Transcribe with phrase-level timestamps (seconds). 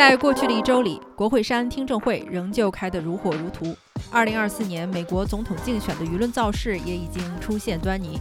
[0.00, 3.76] 在过去的一周里，国会山听证会仍旧开得如火如荼。
[4.10, 8.18] 二零二四年美国总统竞选的舆论造势也已经出现端倪。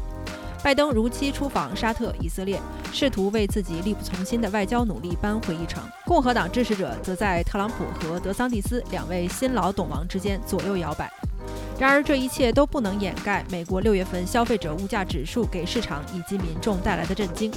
[0.62, 2.60] 拜登如期出访沙特、以色列，
[2.92, 5.82] 试图为自己力不从心的外交努力扳回一城。
[6.06, 11.10] 共和党支持者则在特朗普和德桑蒂斯两位新老董王之间左右摇摆。
[11.80, 17.50] 然而，这一切都不能掩盖美国六月份消费者物价指数给市场以及民众带来的震惊。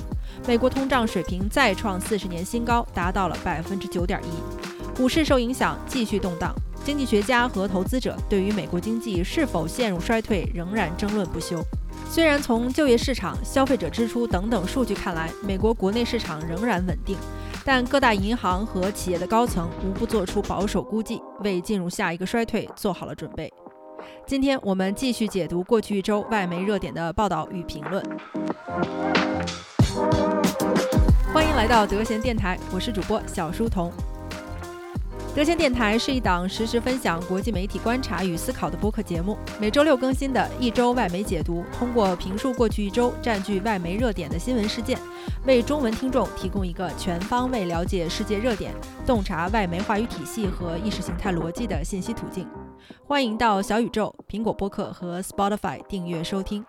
[0.46, 4.96] 美国通胀水平再创四十年新高，达到了百分之九点一。
[4.96, 6.54] 股市受影响，继续动荡。
[6.84, 11.60] 经济学家和投资者对于美国经济是否陷入衰退仍然争论不休。
[12.08, 17.16] 虽然从就业市场、消费者支出等等数据看来，美国国内市场仍然稳定，
[17.64, 23.52] 但各大银行和企业的高层无不做出保守估计，为进入下一个衰退做好了准备。
[24.26, 28.04] 今天我们继续解读过去一周外媒热点的报道与评论。
[31.32, 33.90] 欢迎来到德贤电台，我是主播小书童。
[35.34, 44.98] 德贤电台是一档实时分享国际媒体观察与思考的播客节目，每周六更新的一周外媒解读，通过评述过去一周占据外媒热点的新闻事件，
[45.46, 48.74] 为中文听众提供一个全方位了解世界热点、
[49.06, 52.46] 洞察外媒话语体系和意识形态逻辑的信息途径。
[53.02, 56.62] 欢迎到小宇宙、苹果播客和 Spotify 订阅收听。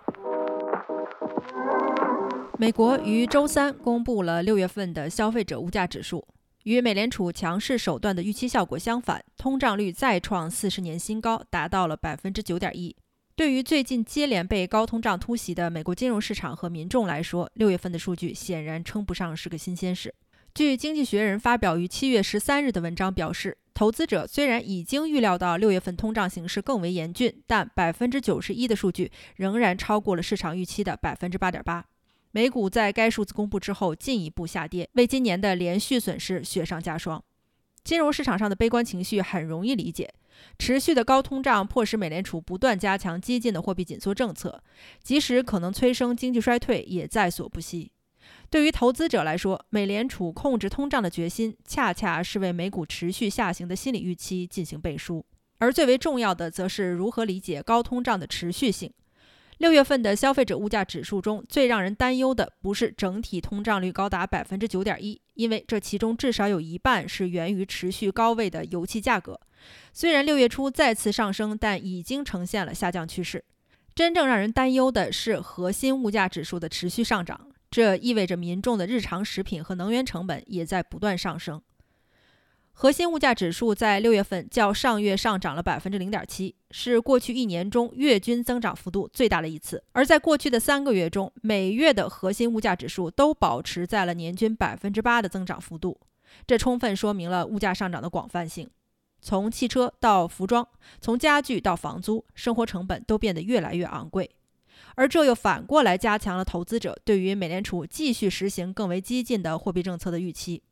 [2.57, 6.25] 美国于周三公布了六月份的消费者物价指数。
[6.63, 12.95] 与美联储强势手段的预期效果相反，通胀率再创四十年新高，达到了百分之九点一。
[13.35, 20.13] 对于最近接连被高通胀突袭的美国金融市场和民众来说，六月份的数据显然称不上是个新鲜事。
[20.53, 31.83] 据《经济学人》发表于七月十三日的文章表示，投资者虽然已经预料到六月份通胀形势更为严峻，但百分之九十一的数据仍然超过了市场预期的百分之八点八。
[32.35, 37.23] 美股在该数字公布之后进一步下跌，为今年的连续损失雪上加霜。
[37.83, 40.11] 金融市场上的悲观情绪很容易理解，
[40.57, 44.63] 持续的高通胀迫使美联储不断加强激进的货币紧缩政策，
[45.03, 47.91] 即使可能催生经济衰退也在所不惜。
[48.49, 55.23] 对于投资者来说，美联储控制通胀的决心恰恰是为美股持续下行的心理预期进行背书，
[55.59, 58.91] 而最为重要的则是如何理解高通胀的持续性。
[59.57, 69.39] 六月份的消费者物价指数中最让人担忧的，不是整体通胀率高达百分之九点一，因为这其中至少有一半是源于持续高位的油气价格。
[69.93, 73.43] 虽然六月初再次上升，但已经呈现了下降趋势。
[73.95, 81.61] 真正让人担忧的是核心物价指数的持续上涨，这意味着民众的日常食品和能源成本也在不断上升。
[82.75, 89.81] 核心物价指数在六月份较上月上涨了百分之零点七，是过去一年中月均增长幅度最大的一次。
[89.91, 95.97] 而在过去的三个月中，每月的核心物价指数都保持在了年均百分之八的增长幅度，
[96.47, 98.69] 这充分说明了物价上涨的广泛性。
[99.21, 100.67] 从汽车到服装，
[100.99, 104.29] 从家具到房租，生活成本都变得越来越昂贵，
[104.95, 110.63] 而这又反过来加强了投资者对于美联储继续实行更为激进的货币政策的预期。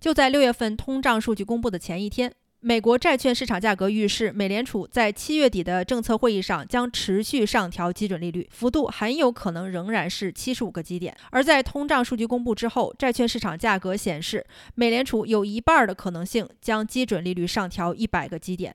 [0.00, 11.16] 就在六月份通胀数据公布的前一天，美国债券市场价格预示，美联储在七月底的政策会议上将持续上调基准利率，幅度很有可能仍然是七十五个基点。
[11.30, 18.74] 而在通胀数据公布之后，债券市场价格显示，美联储有一半的可能性将基准利率上调一百个基点。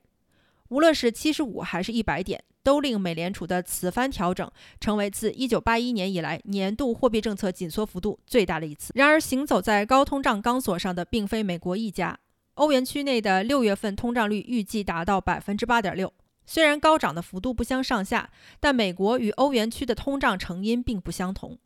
[0.69, 4.49] 无论是七十五还是一百点，都令美联储的此番调整
[4.79, 8.91] 成为自一九八一年以来年度货币政策紧缩幅度最大的一次。
[8.95, 12.17] 然而，行走在高通胀钢索上的并非美国一家。
[12.53, 16.13] 欧元区内的六月份通胀率预计达到百分之八点六。
[16.45, 21.57] 虽然高涨的幅度不相上下，但美国与欧元区的通胀成因并不相同。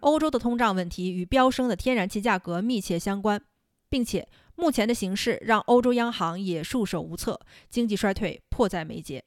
[0.00, 3.42] 欧洲的通胀问题与飙升的天然气价格密切相关，
[3.88, 4.28] 并且。
[4.56, 9.24] 目前的形势让欧洲央行也束手无策，经济衰退迫在眉睫，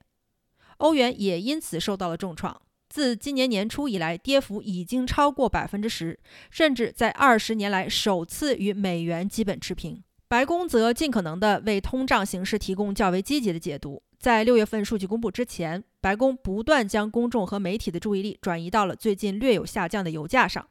[0.78, 2.62] 欧元也因此受到了重创。
[2.90, 6.18] 自今年年初以来，跌幅已经超过百分之十，
[6.50, 10.02] 甚至在二十年来首次与美元基本持平。
[10.30, 14.02] 白宫则尽可能地为通胀形势提供较为积极的解读。
[14.18, 20.68] 在六月份数据公布之前，白宫不断将公众和媒体的注意力转移到了最近略有下降的油价上。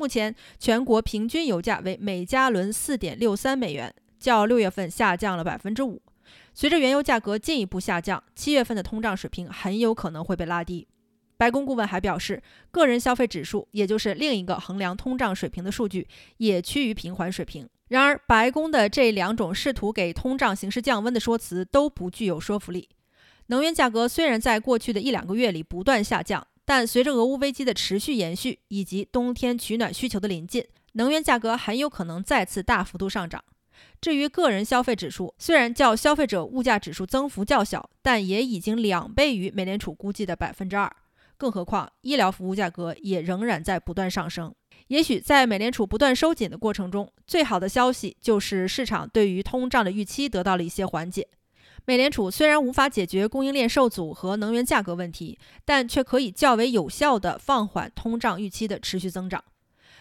[0.00, 6.00] 目前全国平均油价为每加仑四点六三美元，较六月份下降了百分之五。
[6.54, 10.88] 随着原油价格进一步下降，七月份的通胀水平很有可能会被拉低。
[11.36, 16.08] 白宫顾问还表示，个人消费指数，也就是另一个衡量通胀水平的数据，
[16.38, 17.68] 也趋于平缓水平。
[17.88, 22.88] 然而，白宫的这两种试图给通胀形势降温的说辞都不具有说服力。
[23.48, 26.46] 能源价格虽然在过去的一两个月里不断下降。
[26.70, 33.42] 但随着俄乌危机的持续延续以及冬天取暖需求的临近，能源价格很有可能再次大幅度上涨。
[34.00, 40.88] 至于个人消费指数，虽然较消费者物价指数增幅较小，但也已经两倍于美联储估计的百分之二。
[41.36, 44.54] 更何况，医疗服务价格也仍然在不断上升。
[44.86, 51.26] 也许在美联储不断收紧的过程中，最好的消息就是市场对于通胀的预期得到了一些缓解。
[51.86, 59.42] 美联储虽然无法解决供应链受阻和能源价格问题，但却可以较为有效地放缓通胀预期的持续增长。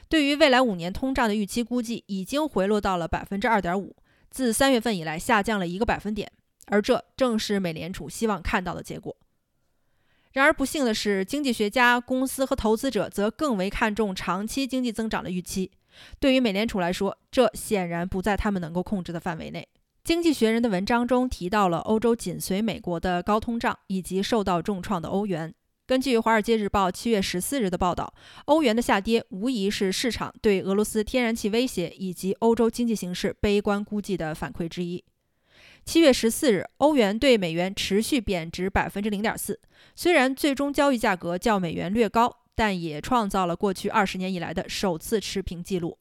[0.07, 3.95] 对于未来五年通胀的预期估计已经回落到了百分之二点五，
[4.29, 6.31] 自三月份以来下降了一个百分点，
[6.67, 9.15] 而这正是美联储希望看到的结果。
[10.33, 15.71] 然而不幸的是，经济学家、公司和投资者则更为看重长期经济增长的预期。
[16.19, 19.67] 对于美联储来说，这显然不在他们能够控制的范围内。
[20.09, 25.53] 经济学人的文章中提到了欧洲紧随美国的高通胀以及受到重创的欧元。
[25.85, 28.11] 根据《华尔街日报》七月十四日的报道，
[28.45, 35.05] 欧元的下跌无疑是市场对俄罗斯天然气威胁以及欧洲经济形势悲观估计的反馈之一。
[35.85, 39.59] 七月十四日，欧元对美元持续贬值百分之零点四，
[39.95, 45.98] 虽然最终交易价格较美元略高，但也创造了过去二十年以来的首次持平记录。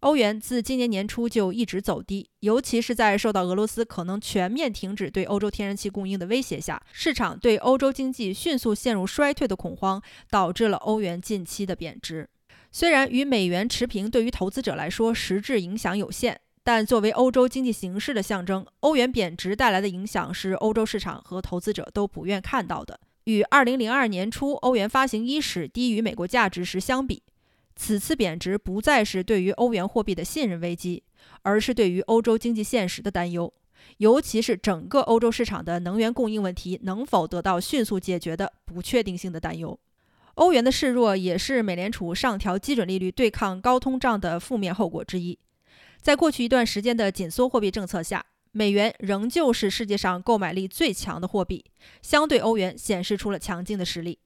[0.00, 10.00] 欧元自今年年初就一直走低，尤其是在受到俄罗斯可能全面停止对欧洲天然气供应的威胁下，市场对欧洲经济迅速陷入衰退的恐慌，
[10.30, 12.26] 导致了欧元近期的贬值。
[12.72, 22.98] 虽然与美元持平对于投资者来说实质影响有限，但作为欧洲经济形势的象征，欧元贬值带来的影响是欧洲市场和投资者都不愿看到的。
[23.24, 27.22] 与2002年初欧元发行伊始低于美国价值时相比。
[27.82, 31.02] 此次贬值不再是对于欧元货币的信任危机，
[31.40, 33.50] 而是对于欧洲经济现实的担忧，
[33.96, 39.80] 尤其是整个欧洲市场的能源供应问题能否得到迅速解决的不确定性的担忧。
[40.34, 45.38] 欧元的示弱也是美联储上调基准利率对抗高通胀的负面后果之一。
[46.02, 51.64] 在过去一段时间的紧缩货币政策下，美元仍旧是世界上购买力最强的货币，
[52.02, 54.18] 相对欧元显示出了强劲的实力。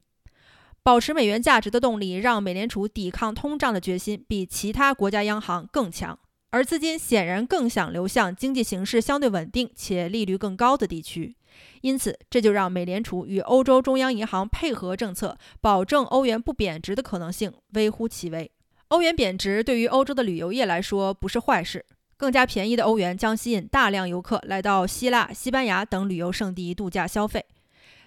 [0.84, 6.18] 保持美元价值的动力，让美联储抵抗通胀的决心比其他国家央行更强，
[6.50, 11.34] 而资金显然更想流向经济形势相对稳定且利率更高的地区。
[11.80, 18.50] 因此，这就让美联储与欧洲中央银行配合政策，保证欧元不贬值的可能性微乎其微。
[18.88, 21.86] 欧元贬值对于欧洲的旅游业来说不是坏事，
[22.18, 27.46] 更加便宜的欧元将吸引大量游客来到希腊、西班牙等旅游胜地度假消费。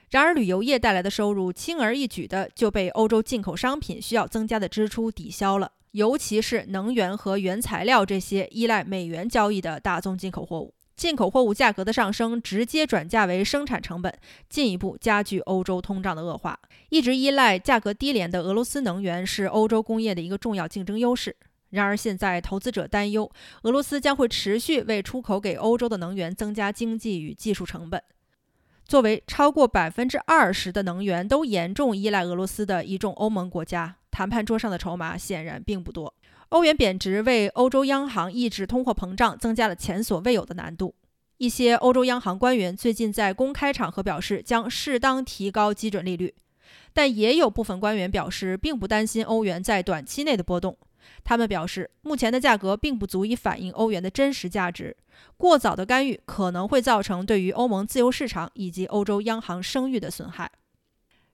[0.09, 10.73] 然而，旅游业带来的收入轻而易举地就被欧洲进口商品需要增加的支出抵消了，尤其是能源和原材料这些依赖美元交易的大宗进口货物。
[10.95, 14.11] 进口货物价格的上升直接转嫁为生产成本，
[14.49, 16.57] 进一步加剧欧洲通胀的恶化。
[16.89, 21.35] 一直依赖价格低廉的俄罗斯能源是欧洲工业的一个重要竞争优势。
[21.71, 23.29] 然而，现在投资者担忧
[23.63, 28.01] 俄罗斯将会持续为出口给欧洲的能源增加经济与技术成本。
[28.87, 36.13] 作为超过百分之二十的能源都严重依赖俄罗斯的一众欧盟国家，谈判桌上的筹码显然并不多。
[36.49, 40.95] 欧元贬值为欧洲央行抑制通货膨胀增加了前所未有的难度。
[41.37, 46.33] 一些欧洲央行官员最近在公开场合表示将适当提高基准利率，
[46.93, 50.77] 但也有部分官员表示并不担心欧元在短期内的波动。
[51.23, 54.95] 他们表示，目前的价格并不足以反映欧元的真实价值。
[55.35, 60.51] 过早的干预可能会造成对于欧盟自由市场以及欧洲央行声誉的损害。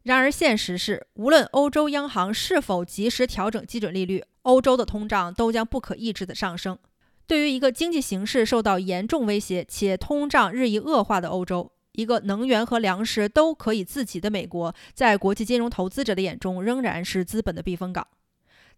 [0.03, 6.77] 然而，现实是，无论欧洲央行是否及时调整基准利率，欧洲的通胀都将不可抑制地上升。
[7.25, 18.05] 对于一个经济形势受到严重威胁且通胀日益恶化的欧洲，一个能源和粮食都可以自给的美国，在国际金融投资者的眼中仍然是资本的避风港。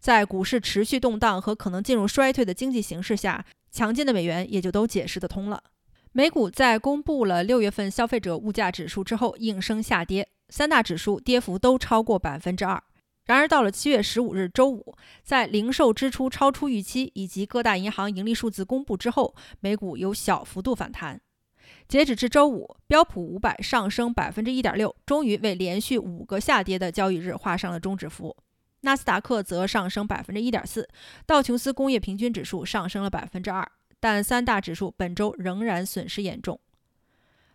[0.06, 5.60] 在股市持续动荡和可能进入衰退的经济形势下，强劲的美元也就都解释得通了。
[6.12, 12.80] 美股在公布了六月份消费者物价指数之后应声下跌，三大指数跌幅都超过百分之二。
[13.24, 14.94] 然而到了七月十五日周五，
[15.24, 21.20] 在零售支出超出预期以及各大银行盈利数字公布之后，美股有小幅度反弹。
[21.88, 28.36] 截止至周五，标普五百上升百分之一点六，终于为连续五个下跌的交易日画上了终止符。
[28.86, 30.88] 纳斯达克则上升百分之一点四，
[31.26, 36.60] 道琼斯工业平均指数上升了百分之二，但三大指数本周仍然损失严重。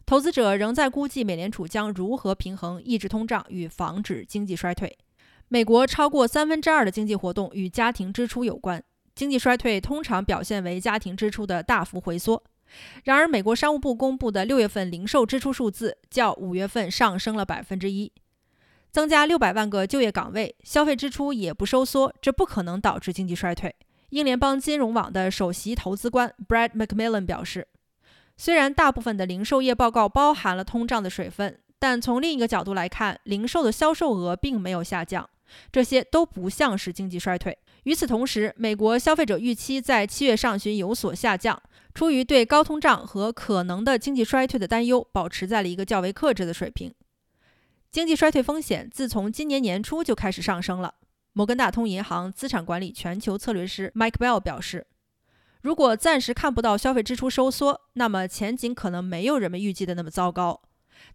[0.05, 4.97] 投资者仍在估计美联储将如何平衡抑制通胀与防止经济衰退。
[5.47, 8.83] 美国超过三分之二的经济活动与家庭支出有关，
[9.15, 12.43] 经济衰退通常表现为家庭支出的大幅回缩。
[13.05, 18.11] 然而，美国商务部公布的六月份零售支出数字较五月份上升了百分之一。
[18.91, 23.73] 增加六百万个就业岗位，消费支出也不收缩，这不可能导致经济衰退，
[24.09, 27.67] 英联邦金融网的首席投资官 Brad McMillan 表示，
[28.35, 35.29] 虽然大部分的零售业报告包含了通胀的水分，但从另一个角度来看，零售的销售额并没有下降，
[35.71, 37.57] 这些都不像是经济衰退。
[37.83, 41.59] 与此同时，美国消费者预期在七月上旬有所下降。
[41.93, 46.93] 出于对高通胀和可能的经济衰退的担忧，保持在了一个较为克制的水平。
[47.91, 50.95] 经济衰退风险自从今年年初就开始上升了。
[51.33, 54.87] 摩根大通银行资产管理全球策略师 Mike Bell 表示
[55.61, 60.61] ：“如果暂时看不到消费支出收缩，那么前景可能没有人们预计的那么糟糕。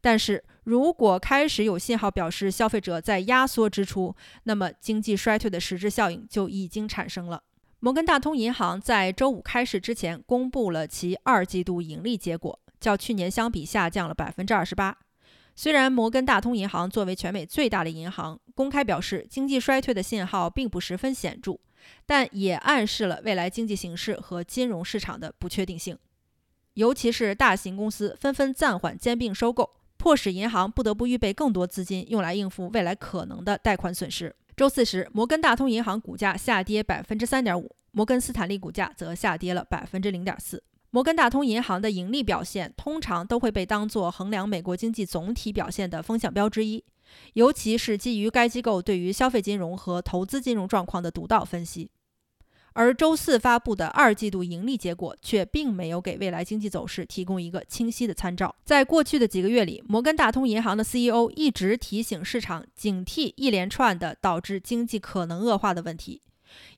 [0.02, 7.42] 但是如果开始有信号表示消费者在压缩支出，那么经济衰退的实质效应就已经产生了。”
[7.80, 14.98] 摩根大通银行在周五开市之前公布了其二季度盈利结果，较去年相比下降了百分之二十八。
[15.58, 21.58] 虽然摩根大通银行作为全美最大的银行，公开表示经济衰退的信号并不十分显著，
[22.04, 25.98] 但也暗示了未来经济形势和金融市场的不确定性。
[26.74, 34.36] 尤其是大型公司纷纷暂缓兼并收购，迫使银行不得不预备更多资金，用来应付未来可能的贷款损失。
[34.54, 40.62] 周四时，摩根大通银行股价下跌百分之三点五，摩根斯坦利股价则下跌了百分之零点四。
[40.96, 46.82] 摩根大通银行的盈利表现通常都会被当作衡量美国经济总体表现的风向标之一，
[47.34, 51.90] 尤其是基于该机构对于消费金融和投资金融状况的独到分析。
[52.72, 58.56] 而周四发布的二季度盈利结果却并没有给未来经济走势提供一个清晰的参照。
[58.64, 66.22] 在过去的几个月里，摩根大通银行的 CEO 一直提醒市场警惕一连串的导致经济可能恶化的问题，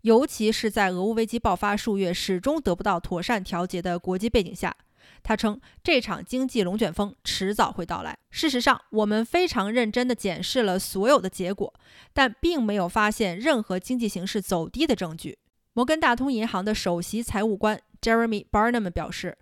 [0.03, 4.75] 尤其是在俄乌危机爆发数月始终得不到妥善调节的国际背景下。
[5.23, 8.17] 他称，这场经济龙卷风迟早会到来。
[8.31, 11.73] 事实上，我们非常认真地检视了所有的结果，
[12.13, 15.39] 但并没有发现任何经济形势走低的证据。
[15.73, 19.37] 摩根大通银行的首席财务官 Jeremy Barnum 表示，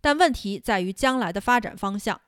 [0.00, 2.20] 但问题在于将来的发展方向。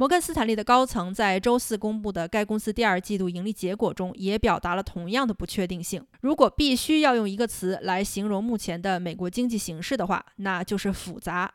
[0.00, 6.02] 摩根斯坦利的高层在周四公布的该公司第二季度盈利结果中也表达了同样的不确定性。
[6.22, 11.52] 如果必须要用一个词来形容目前的美国经济形势的话，那就是复杂。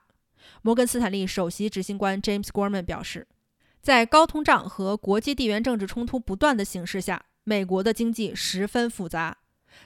[0.62, 3.28] 摩根斯坦利首席执行官 James Gorman 表示，
[3.82, 9.36] 在高通胀和国际地缘政治冲突不断的形势下，美国的经济十分复杂。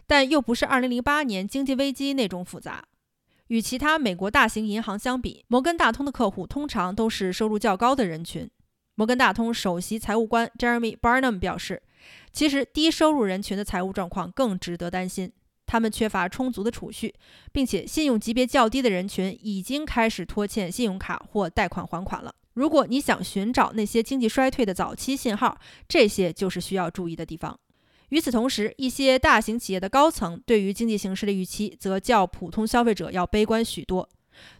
[0.05, 2.83] 但又不是2008年经济危机那种复杂。
[3.49, 8.47] 与其他美国大型银行相比，摩根大通的客户通常都是收入较高的人群。
[8.93, 11.81] 摩根大通首席财务官 Jeremy Barnum 表示，
[12.31, 15.31] 其实低收入人群的财务状况更值得担心，
[15.65, 17.15] 他们缺乏充足的储蓄，
[17.51, 22.35] 并且信用级别较低的人群已经开始拖欠信用卡或贷款还款了。
[22.53, 27.59] 如果你想寻找那些经济衰退的早期信号，这些就是需要注意的地方。
[28.09, 34.09] 与此同时，一些大型企业的高层对于经济形势的预期则较普通消费者要悲观许多，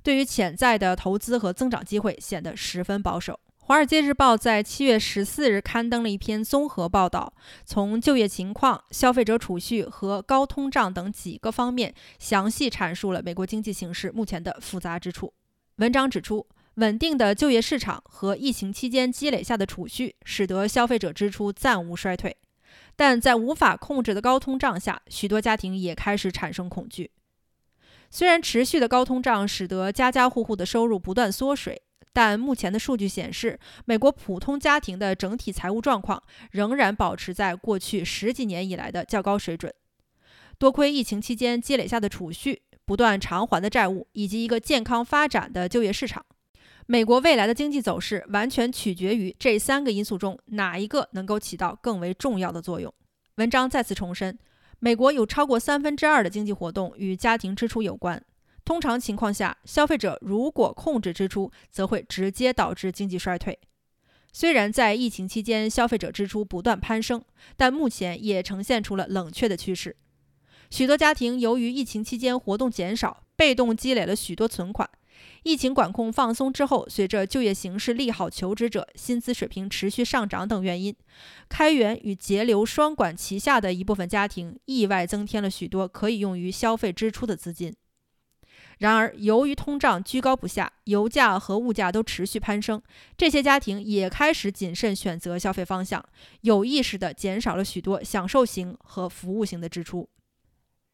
[0.03, 3.33] 对于潜在的投资和增长机会显得十分保守。
[3.71, 7.31] 《华尔街日报》在七月十四日刊登了一篇综合报道，
[7.65, 15.31] 从就业情况、消费者储蓄和高通胀等几个方面，详细阐述了美国经济形势目前的复杂之处。
[15.75, 22.35] 文章指出，稳定的就业市场和疫情期间积累下的储蓄，使得消费者支出暂无衰退。
[22.95, 27.11] 但在无法控制的高通胀下，许多家庭也开始产生恐惧。
[28.09, 39.73] 虽然持续的高通胀使得家家户户的收入不断缩水，但目前的数据显示，美国普通家庭的整体财务状况仍然保持在过去十几年以来的较高水准。
[40.57, 46.25] 多亏疫情期间积累下的储蓄、不断偿还的债务以及一个健康发展的就业市场。
[46.91, 52.91] 美国未来的经济走势完全取决于这三个因素中哪一个能够起到更为重要的作用。
[53.35, 54.39] 文章再次重申，
[54.79, 58.19] 美国有超过三分之二的经济活动与家庭支出有关。
[58.65, 63.59] 通常情况下，消费者如果控制支出，则会直接导致经济衰退。
[64.33, 67.23] 虽然在疫情期间消费者支出不断攀升，
[67.55, 69.95] 但目前也呈现出了冷却的趋势。
[70.71, 74.89] 许多家庭由于疫情期间活动减少，被动积累了许多存款。
[75.43, 80.95] 疫情管控放松之后，随着就业形势利好求职者薪资水平持续上涨等原因，
[81.47, 87.73] 开源与节流双管齐下的一部分家庭意外增添了许多可以用于消费支出的资金。
[88.79, 92.81] 然而，由于通胀居高不下，油价和物价都持续攀升，
[93.17, 96.03] 这些家庭也开始谨慎选择消费方向，
[96.41, 100.07] 有意识地减少了许多享受型和服务型的支出。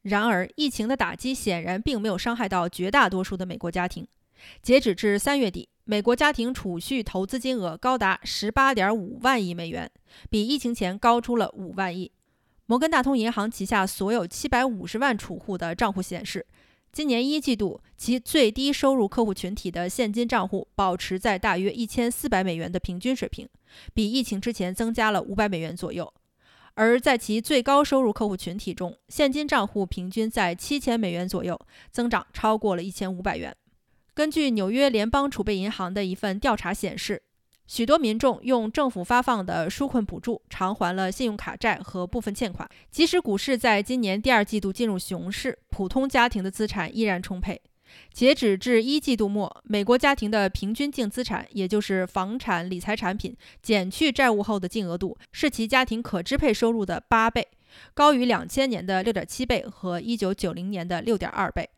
[0.06, 4.06] 然而，疫情的打击显然并没有伤害到绝大多数的美国家庭。
[4.62, 9.90] 截止至三月底，美国家庭储蓄投资金额高达十八点五万亿美元，
[10.30, 12.12] 比疫情前高出了五万亿。
[12.68, 16.46] 摩根大通银行旗下所有750万储户的账户显示，
[16.92, 23.50] 今年一季度其最低收入客户群体的现金账户保持在大约1400美元的平均水平，
[23.96, 26.14] 比疫情之前增加了500美元左右。
[26.75, 33.55] 而在其最高收入客户群体中，现金账户平均在七千美元左右，增长超过了一千五百元。
[34.13, 37.24] 根据纽约联邦储备银行的一份调查显示，
[37.65, 42.70] 许多民众用政府发放的纾困补助偿还了信用卡债和部分欠款。
[42.91, 47.62] 即使股市在今年第二季度进入熊市，普通家庭的资产依然充沛。
[48.13, 57.48] 截止至一季度末，美国家庭的平均净资产，也就是房产、理财产品减去债务后的净额度，是其家庭可支配收入的八倍，
[57.94, 61.70] 高于两千年的六点七倍和一九九零年的六点二倍。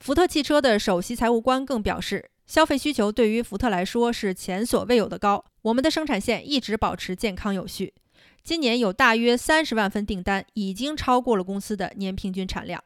[0.00, 5.44] 福特汽车的首席财务官更表示，消费需求对于福特来说是前所未有的高。
[5.62, 7.94] 我们的生产线一直保持健康有序，
[8.42, 12.84] 今年有大约三十万份订单，已经超过了公司的年平均产量。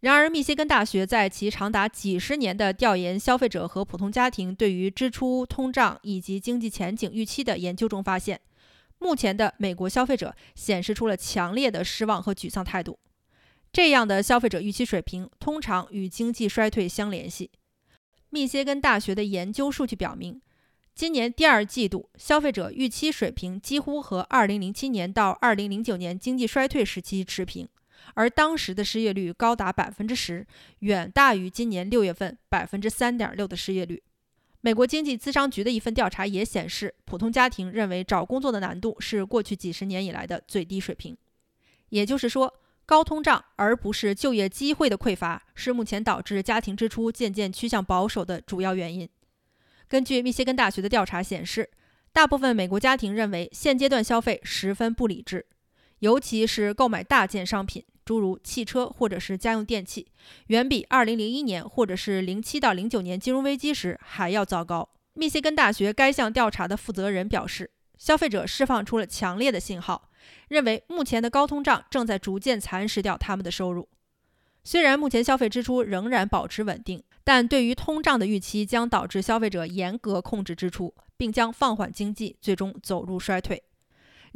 [0.00, 8.40] 然而，密歇根大学在其长达几十年的调研消费者和普通家庭对于支出、通胀以及经济前景预期的研究中发现，
[8.98, 12.98] 目前的美国消费者显示出了强烈的失望和沮丧态度。
[13.72, 17.50] 这样的消费者预期水平通常与经济衰退相联系。
[18.28, 20.40] 密歇根大学的研究数据表明，
[20.94, 27.66] 今年第二季度消费者预期水平几乎和2007年到2009年经济衰退时期持平。
[28.14, 30.46] 而当时的失业率高达百分之十，
[30.80, 34.02] 远大于今年六月份百分之三点六的失业率。
[34.60, 41.16] 美国经济咨商局的一份调查也显示，普通家庭认为找工作的难度是过去几十年以来的最低水平。
[41.90, 42.52] 也就是说，
[42.84, 49.08] 高通胀而不是就业机会的匮乏，是目前导致家庭支出渐渐趋向保守的主要原因。
[49.88, 51.70] 根据密歇根大学的调查显示，
[52.12, 55.46] 大部分美国家庭认为现阶段消费十分不理智，
[56.00, 57.84] 尤其是购买大件商品。
[58.04, 60.06] 诸如汽车或者是家用电器，
[60.46, 64.88] 远比2001年或者是07到09年金融危机时还要糟糕。
[65.14, 70.08] 密歇根大学该项调查的负责人表示，消费者释放出了强烈的信号，
[70.46, 73.88] 认为目前的高通胀正在逐渐蚕食掉他们的收入。
[74.62, 83.64] 虽然目前消费支出仍然保持稳定，但对于通胀的预期将导致消费者严格控制支出，并将放缓经济，最终走入衰退。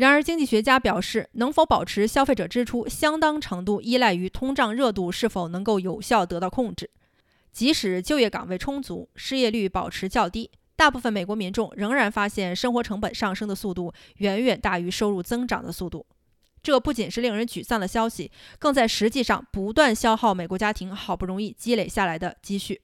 [0.01, 6.89] 然而，经济学家表示，能否保持消费者支出，相当程度依赖于通胀热度是否能够有效得到控制。
[7.53, 16.07] 即使就业岗位充足，失业率保持较低，大部分美国民众仍然发现生活成本上升的速度远远大于收入增长的速度。
[16.63, 22.81] 这不仅是令人沮丧的消息，更在实际上不断消耗美国家庭好不容易积累下来的积蓄。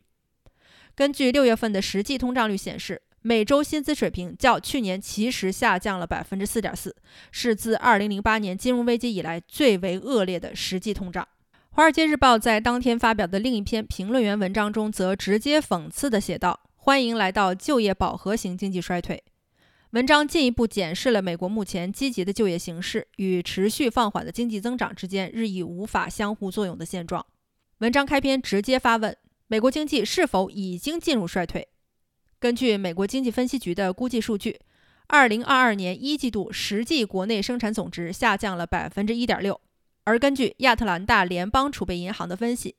[0.94, 3.00] 根据六月份的实际通胀率显示。
[3.26, 6.94] 每周薪资水平较去年其实下降了百分之四点四，
[7.32, 11.24] 是自二零零八年金融危机以来最为恶劣的实际通胀。
[11.70, 19.20] 《华尔街日报》在当天发表的另一篇评论员文章中，则直接讽刺地写道：“欢迎来到就业饱和型经济衰退。”
[19.90, 27.26] 文章进一步检视了美国目前积极的就业形势与持续放缓的经济增长之间日益无法相互作用的现状。
[27.78, 29.16] 文章开篇直接发问：
[29.48, 31.66] 美国经济是否已经进入衰退？
[32.38, 34.60] 根据美国经济分析局的估计数据，
[35.06, 39.58] 二零二二年一季度实际国内生产总值下降了百分之一点六。
[40.04, 42.76] 而根据亚特兰大联邦储备银行的分析，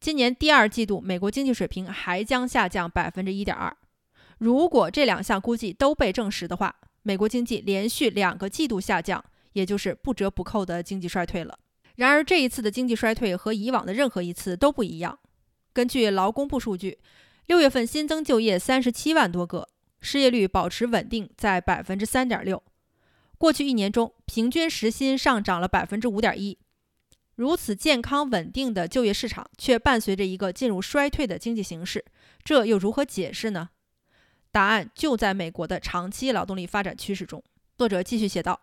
[0.00, 3.74] 今年第二季度美国经济水平还将下降百分之一点二。
[4.38, 11.56] 如果这两项估计都被证实的话，美国经济连续两个季度下降，也就是不折不扣的经济衰退了。
[11.94, 15.16] 然而，这一次的经济衰退和以往的任何一次都不一样。
[15.72, 16.98] 根据劳工部数据。
[17.46, 19.68] 六月份新增就业三十七万多个，
[20.00, 22.62] 失业率保持稳定在百分之三点六。
[23.36, 26.56] 过去一年中，平均时薪上涨了百分之五点一。
[27.34, 32.04] 如此健康稳定的就业市场，却伴随着一个进入衰退的经济形势，
[32.44, 33.70] 这又如何解释呢？
[34.52, 37.42] 答案就在美国的长期劳动力发展趋势中。
[37.76, 38.60] 作者继续写道：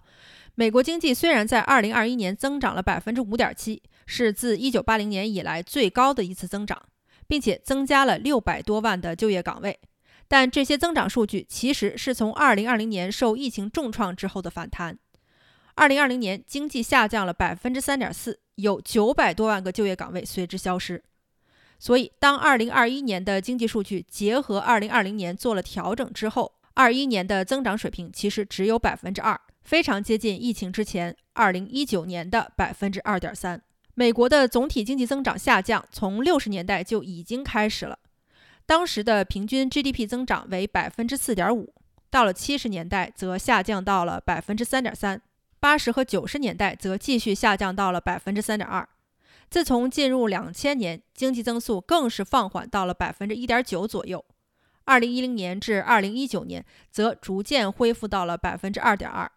[0.56, 6.82] 美国经济虽然在二零二一年增长了百分之五点七，是自一九八零年以来最高的一次增长。
[7.30, 9.80] 并且增加了六百多万的就业岗位，
[10.28, 14.98] 但这些增长数据其实是从二零二零年受疫情重创之后的反弹。
[15.76, 21.04] 二零二零年经济下降了百分之三点四，有九百多万个就业岗位随之消失。
[21.78, 33.62] 所以，当二零二一年的经济数据结合二零二零年做了调整之后，二一年的增长水平其实只有百分之二，非常接近疫情之前二零一九年的百分之二点三。
[34.00, 38.00] 美国的总体经济增长下降，从六十年代就已经开始了。
[38.66, 41.74] 当时的平均 GDP 增长为百分之四点五，
[42.10, 45.22] 到了七十年代则下降到了百分之三点三。
[45.60, 48.88] 八十和九十年代则继续下降到了百分之三点二。
[49.50, 54.24] 自从进入两千年，经济增速更是放缓到了百分之一点九左右。
[54.86, 59.30] 二零一零年至二零一九年，则逐渐恢复到了百分之二点二，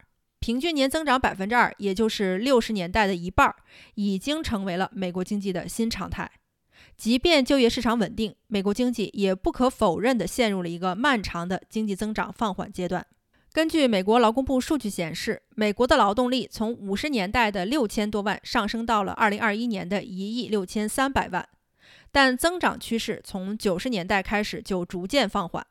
[0.43, 3.55] 平均年增长百分之二，也就是六十年代的一半，
[3.95, 6.29] 已经成为了美国经济的新常态。
[6.97, 13.07] 即便就业市场稳定，美国经济也不可否认地陷入了一个漫长的经济增长放缓阶段。
[13.53, 21.47] 根据美国劳工部数据显示，美国的劳动力从五十年代的六千多万上升到了二零二一年的一亿六千三百万，
[22.11, 25.65] 但增长趋势从九十年代开始就逐渐放缓。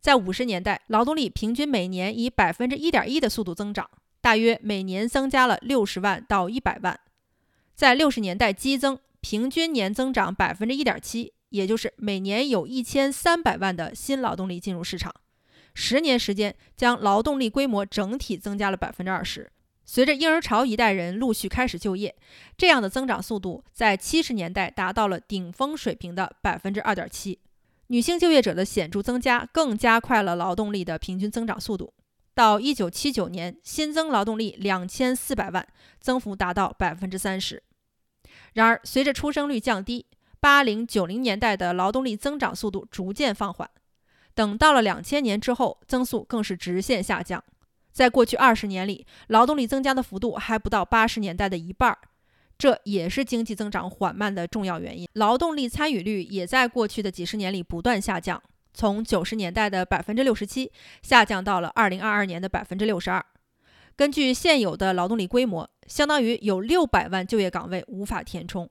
[0.00, 3.88] 在五十年代，劳动力平均每年以百分之一点一的速度增长，
[4.22, 6.98] 大约每年增加了六十万到一百万。
[7.74, 15.14] 在六十年代激增，平均年增长百分之一点七，也就是每年有一千三百万的新劳动力进入市场。
[15.74, 19.50] 十年时间，将劳动力规模整体增加了百分之二十。
[19.84, 22.14] 随着婴儿潮一代人陆续开始就业，
[22.56, 27.38] 这样的增长速度在七十年代达到了顶峰水平的百分之二点七。
[27.90, 31.92] 女性就业者的显著增加更加快了劳动力的平均增长速度。
[32.34, 35.66] 到一九七九年，新增劳动力两千四百万，
[36.00, 37.60] 增幅达到百分之三十。
[38.54, 40.06] 然而，随着出生率降低，
[40.38, 43.68] 八零九零年代的劳动力增长速度逐渐放缓。
[44.34, 47.42] 等到了两千年之后，增速更是直线下降。
[47.92, 51.98] 在过去二十年里，劳动力增加的幅度还不到八十年代的一半儿，
[52.60, 55.08] 这也是经济增长缓慢的重要原因。
[55.14, 58.40] 劳动力参与率也在过去的几十年里不断下降，
[58.74, 60.70] 从九十年代的百分之六十七
[61.00, 63.24] 下降到了二零二二年的百分之六十二。
[63.96, 68.68] 根据现有的劳动力规模，相当于有六百万就业岗位无法填充。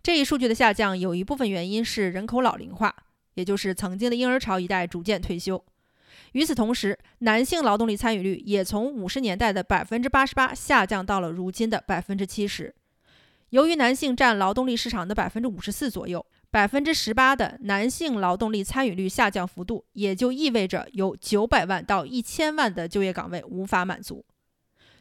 [0.00, 2.94] 这一数据的下降有一部分原因是人口老龄化。
[3.34, 5.62] 也就是曾经的婴儿潮一代逐渐退休，
[6.32, 12.74] 与此同时，男性劳动力参与率也从五十年代的百分之八十八下降到了如今的百分之七十。
[13.50, 24.24] 由于男性占劳动力市场的百分之五十四左右，百分之十八的男性劳动力参与率下降幅度，也就意味着有九百万到一千万的就业岗位无法满足。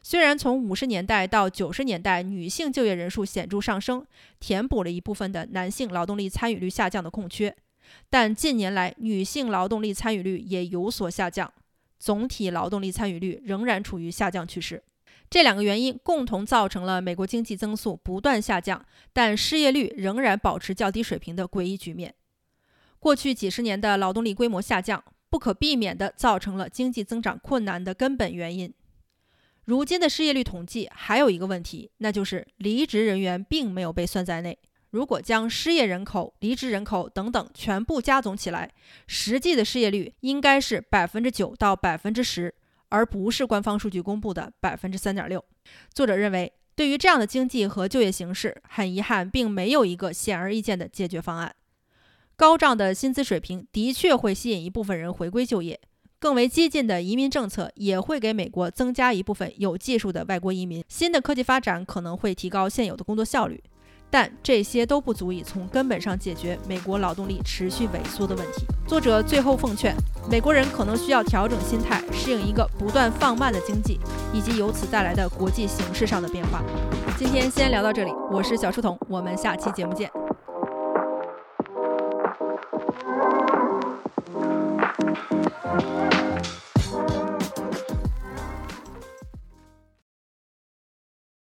[0.03, 4.05] 虽然从五十年代到九十年代，女性就业人数显著上升，
[4.39, 7.55] 填补了一部分的男性劳动力参与率下降的空缺。
[8.11, 11.51] 但近年来，女性劳动力参与率也有所下降，
[11.97, 14.83] 总体劳动力参与率仍然处于下降趋势。
[15.29, 22.13] 这两个原因共同造成了美国经济增速不断下降，但失业率仍然保持较低水平的诡异局面。
[22.99, 28.73] 过去几十年的劳动力规模下降，不可避免地造成了经济增长困难的根本原因。
[29.65, 34.57] 如今的失业率统计还有一个问题，那就是离职人员并没有被算在内。
[34.91, 38.71] 如果将失业人口、离职人口等等全部加总起来，
[39.07, 42.53] 实际的失业率应该是百分之九到百分之十，
[42.89, 45.43] 而不是官方数据公布的百分之三点六。
[45.93, 51.55] 作者认为，对于这样的经济和就业形势，很遗憾，并没有一个显而易见的解决方案。
[52.35, 55.79] 高涨的薪资水平的确会吸引一部分人回归就业，
[56.19, 60.83] 更为激进的移民政策也会给美国增加一部分有技术的外国移民。
[60.89, 63.63] 新的科技发展可能会提高现有的工作效率。
[64.09, 68.65] 但这些都不足以从根本上解决美国劳动力持续萎缩的问题。
[68.87, 69.93] 作者最后奉劝，
[70.29, 73.99] 美国人可能需要调整心态，适应一个不断放慢的经济，
[74.33, 76.61] 以及由此带来的国际形势上的变化。
[77.17, 80.09] 今天先聊到这里，我是小书童，我们下期节目见。